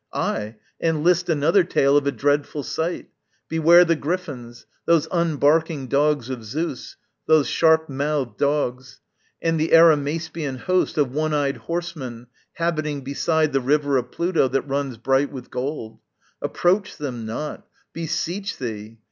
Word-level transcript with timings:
Ay, 0.13 0.55
and 0.79 1.03
list 1.03 1.29
Another 1.29 1.63
tale 1.63 1.95
of 1.95 2.07
a 2.07 2.11
dreadful 2.11 2.63
sight; 2.63 3.07
beware 3.47 3.85
The 3.85 3.95
Griffins, 3.95 4.65
those 4.87 5.07
unbarking 5.11 5.89
dogs 5.89 6.31
of 6.31 6.43
Zeus, 6.43 6.95
Those 7.27 7.47
sharp 7.47 7.87
mouthed 7.87 8.35
dogs! 8.39 8.99
and 9.43 9.59
the 9.59 9.73
Arimaspian 9.75 10.57
host 10.57 10.97
Of 10.97 11.11
one 11.13 11.35
eyed 11.35 11.57
horsemen, 11.57 12.25
habiting 12.53 13.01
beside 13.01 13.53
The 13.53 13.61
river 13.61 13.97
of 13.97 14.11
Pluto 14.11 14.47
that 14.47 14.67
runs 14.67 14.97
bright 14.97 15.31
with 15.31 15.51
gold: 15.51 15.99
Approach 16.41 16.97
them 16.97 17.27
not, 17.27 17.67
beseech 17.93 18.57
thee! 18.57 18.97